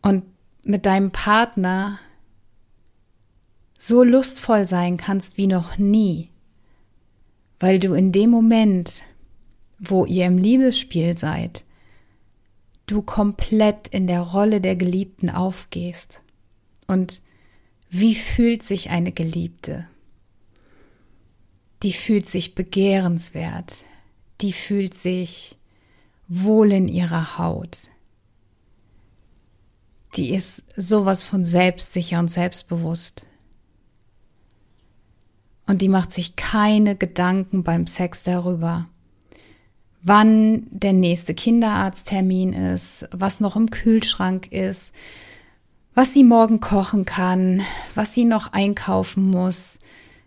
und 0.03 0.23
mit 0.63 0.87
deinem 0.87 1.11
Partner 1.11 1.99
so 3.77 4.05
lustvoll 4.05 4.69
sein 4.69 4.99
kannst 4.99 5.37
wie 5.37 5.49
noch 5.49 5.79
nie, 5.79 6.31
weil 7.59 7.81
du 7.81 7.95
in 7.95 8.13
dem 8.13 8.31
Moment, 8.31 9.03
wo 9.81 10.05
ihr 10.05 10.27
im 10.27 10.39
Liebesspiel 10.39 11.17
seid, 11.17 11.65
du 12.87 13.03
komplett 13.03 13.89
in 13.89 14.07
der 14.07 14.21
Rolle 14.21 14.61
der 14.61 14.77
Geliebten 14.77 15.29
aufgehst. 15.29 16.23
Und 16.87 17.21
wie 17.91 18.15
fühlt 18.15 18.63
sich 18.63 18.91
eine 18.91 19.11
Geliebte? 19.11 19.89
Die 21.83 21.93
fühlt 21.93 22.27
sich 22.27 22.55
begehrenswert, 22.55 23.83
die 24.41 24.53
fühlt 24.53 24.95
sich 24.95 25.57
wohl 26.29 26.73
in 26.73 26.89
ihrer 26.89 27.39
Haut, 27.39 27.91
die 30.17 30.35
ist 30.35 30.65
sowas 30.77 31.23
von 31.25 31.45
selbstsicher 31.45 32.19
und 32.19 32.31
selbstbewusst. 32.31 33.27
Und 35.67 35.83
die 35.83 35.89
macht 35.89 36.13
sich 36.13 36.37
keine 36.37 36.97
Gedanken 36.97 37.65
beim 37.65 37.87
Sex 37.87 38.23
darüber, 38.23 38.89
wann 40.03 40.67
der 40.71 40.93
nächste 40.93 41.35
Kinderarzttermin 41.35 42.53
ist, 42.53 43.09
was 43.11 43.41
noch 43.41 43.57
im 43.57 43.71
Kühlschrank 43.71 44.53
ist, 44.53 44.93
was 45.95 46.15
sie 46.15 46.25
morgen 46.25 46.61
kochen 46.61 47.05
kann, 47.05 47.63
was 47.95 48.15
sie 48.15 48.25
noch 48.25 48.53
einkaufen 48.53 49.29
muss, 49.29 49.81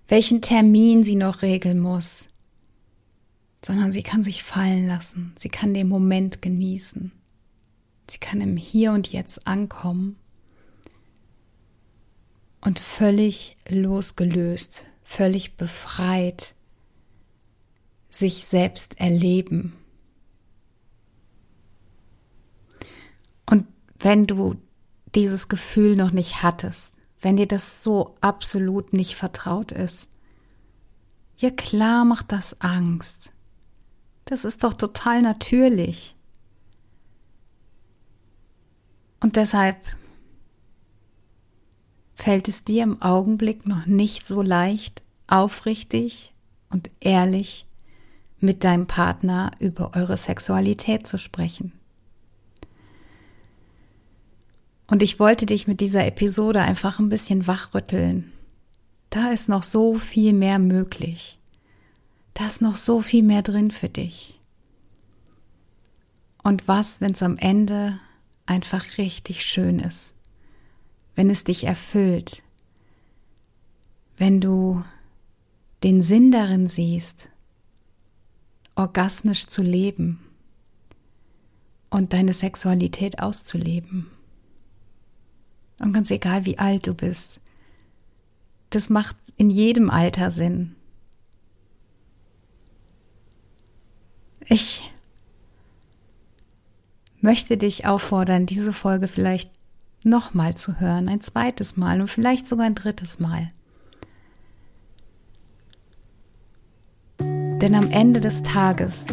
welchen 0.10 0.42
Termin 0.42 1.04
sie 1.04 1.16
noch 1.16 1.42
regeln 1.44 1.80
muss, 1.80 2.28
sondern 3.64 3.92
sie 3.92 4.04
kann 4.04 4.24
sich 4.24 4.44
fallen 4.44 4.88
lassen, 4.88 5.34
sie 5.38 5.50
kann 5.50 5.74
den 5.74 5.88
Moment 5.88 6.42
genießen. 6.42 7.12
Sie 8.10 8.18
kann 8.18 8.42
im 8.42 8.58
Hier 8.58 8.92
und 8.92 9.12
Jetzt 9.12 9.46
ankommen 9.46 10.16
und 12.62 12.80
völlig 12.80 13.56
losgelöst, 13.70 14.88
völlig 15.04 15.58
befreit 15.58 16.56
sich 18.10 18.46
selbst 18.46 19.00
erleben. 19.00 19.74
Und 23.46 23.68
wenn 24.00 24.26
du 24.26 24.56
dieses 25.14 25.48
Gefühl 25.48 25.96
noch 25.96 26.12
nicht 26.12 26.42
hattest, 26.42 26.96
wenn 27.22 27.38
dir 27.38 27.48
das 27.48 27.84
so 27.84 28.16
absolut 28.22 28.94
nicht 28.94 29.16
vertraut 29.16 29.72
ist, 29.72 30.10
Ja 31.38 31.52
klar 31.52 32.04
macht 32.04 32.32
das 32.32 32.60
Angst. 32.60 33.32
Das 34.26 34.46
ist 34.46 34.64
doch 34.64 34.74
total 34.74 35.22
natürlich. 35.22 36.16
Und 39.22 39.38
deshalb 39.38 39.78
fällt 42.14 42.50
es 42.50 42.66
dir 42.66 42.84
im 42.84 43.02
Augenblick 43.02 43.66
noch 43.66 43.86
nicht 43.86 44.28
so 44.28 44.42
leicht, 44.42 45.02
aufrichtig 45.28 46.34
und 46.70 46.90
ehrlich 47.00 47.66
mit 48.40 48.64
deinem 48.64 48.88
Partner 48.88 49.52
über 49.60 49.96
eure 49.96 50.18
Sexualität 50.18 51.08
zu 51.08 51.18
sprechen. 51.18 51.79
Und 54.90 55.04
ich 55.04 55.20
wollte 55.20 55.46
dich 55.46 55.68
mit 55.68 55.82
dieser 55.82 56.06
Episode 56.06 56.62
einfach 56.62 57.00
ein 57.00 57.10
bisschen 57.10 57.46
wachrütteln. 57.46 58.32
Da 59.10 59.30
ist 59.32 59.50
noch 59.50 59.64
so 59.64 59.96
viel 59.96 60.34
mehr 60.34 60.60
möglich. 60.60 61.40
Da 62.34 62.48
ist 62.48 62.62
noch 62.62 62.78
so 62.78 63.02
viel 63.02 63.24
mehr 63.24 63.42
drin 63.42 63.70
für 63.70 63.90
dich. 63.90 64.40
Und 66.42 66.68
was, 66.68 67.02
wenn 67.02 67.12
es 67.12 67.22
am 67.22 67.38
Ende 67.38 68.00
einfach 68.46 68.98
richtig 68.98 69.46
schön 69.46 69.80
ist? 69.80 70.14
Wenn 71.16 71.30
es 71.30 71.44
dich 71.44 71.66
erfüllt? 71.66 72.42
Wenn 74.18 74.42
du 74.42 74.84
den 75.84 76.02
Sinn 76.02 76.32
darin 76.32 76.68
siehst, 76.68 77.30
orgasmisch 78.76 79.48
zu 79.48 79.62
leben 79.62 80.20
und 81.90 82.14
deine 82.14 82.34
Sexualität 82.34 83.20
auszuleben. 83.20 84.08
Und 85.80 85.94
ganz 85.94 86.12
egal, 86.12 86.46
wie 86.46 86.60
alt 86.60 86.88
du 86.88 86.94
bist, 86.94 87.40
das 88.70 88.90
macht 88.90 89.16
in 89.38 89.50
jedem 89.50 89.90
Alter 89.90 90.30
Sinn. 90.30 90.76
Ich 94.46 94.92
möchte 97.22 97.58
dich 97.58 97.86
auffordern, 97.86 98.46
diese 98.46 98.74
Folge 98.74 99.08
vielleicht 99.08 99.52
nochmal 100.04 100.56
zu 100.56 100.80
hören, 100.80 101.10
ein 101.10 101.22
zweites 101.22 101.78
Mal 101.78 102.02
und 102.02 102.08
vielleicht 102.08 102.48
sogar 102.48 102.66
ein 102.66 102.76
drittes 102.76 103.20
Mal. 103.20 103.52
Denn 107.20 107.76
am 107.76 107.92
Ende 107.92 108.22
des 108.22 108.44
Tages 108.44 109.06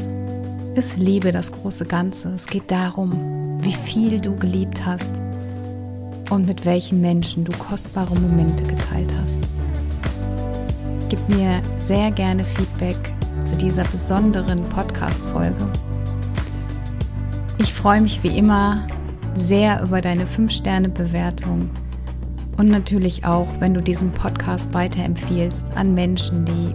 ist 0.76 0.96
Liebe 0.96 1.32
das 1.32 1.52
große 1.52 1.86
Ganze. 1.86 2.32
Es 2.34 2.46
geht 2.46 2.70
darum, 2.70 3.58
wie 3.62 3.72
viel 3.72 4.20
du 4.20 4.36
geliebt 4.36 4.86
hast 4.86 5.20
und 6.30 6.46
mit 6.46 6.64
welchen 6.64 7.00
Menschen 7.00 7.44
du 7.44 7.52
kostbare 7.52 8.14
Momente 8.14 8.64
geteilt 8.64 9.12
hast. 9.22 9.40
Gib 11.08 11.28
mir 11.28 11.62
sehr 11.78 12.10
gerne 12.10 12.42
Feedback 12.44 12.96
zu 13.44 13.56
dieser 13.56 13.84
besonderen 13.84 14.64
Podcast-Folge. 14.64 15.66
Ich 17.58 17.72
freue 17.72 18.00
mich 18.00 18.22
wie 18.22 18.36
immer 18.36 18.86
sehr 19.34 19.82
über 19.82 20.00
deine 20.00 20.26
5-Sterne-Bewertung 20.26 21.70
und 22.56 22.68
natürlich 22.68 23.24
auch, 23.24 23.48
wenn 23.60 23.74
du 23.74 23.82
diesen 23.82 24.12
Podcast 24.12 24.72
weiterempfiehlst 24.74 25.66
an 25.74 25.94
Menschen, 25.94 26.44
die 26.44 26.74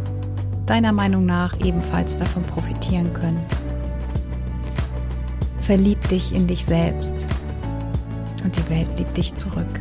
deiner 0.65 0.91
Meinung 0.91 1.25
nach 1.25 1.59
ebenfalls 1.65 2.15
davon 2.15 2.43
profitieren 2.43 3.11
können. 3.13 3.43
Verlieb 5.59 6.07
dich 6.09 6.33
in 6.33 6.47
dich 6.47 6.63
selbst 6.65 7.27
und 8.43 8.55
die 8.55 8.69
Welt 8.69 8.89
liebt 8.97 9.15
dich 9.17 9.35
zurück. 9.35 9.79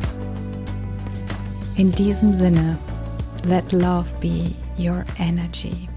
In 1.75 1.91
diesem 1.91 2.33
Sinne, 2.33 2.77
let 3.43 3.71
love 3.71 4.07
be 4.19 4.51
your 4.77 5.03
energy. 5.19 5.90